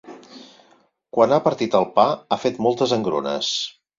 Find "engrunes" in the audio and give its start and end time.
3.01-3.53